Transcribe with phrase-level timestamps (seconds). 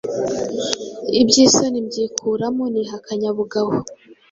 [1.21, 3.71] iby'isoni mbyikuramo niha akanyabugabo